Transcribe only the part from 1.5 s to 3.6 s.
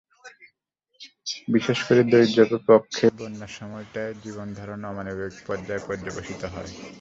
বিশেষ করে, দরিদ্রদের পক্ষে বন্যার